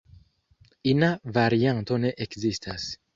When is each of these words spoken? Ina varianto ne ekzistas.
Ina 0.93 1.09
varianto 1.35 1.99
ne 2.05 2.11
ekzistas. 2.27 2.89